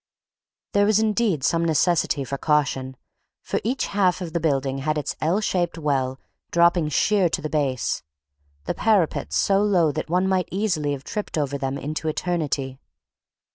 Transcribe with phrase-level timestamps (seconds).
[0.73, 2.97] There was indeed some necessity for caution,
[3.43, 7.51] for each half of the building had its L shaped well dropping sheer to the
[7.51, 8.01] base,
[8.65, 12.79] the parapets so low that one might easily have tripped over them into eternity.